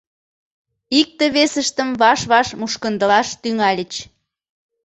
Икте 0.99 1.25
весыштым 1.35 1.89
ваш-ваш 2.01 2.47
мушкындылаш 2.59 3.27
тӱҥальыч. 3.41 3.93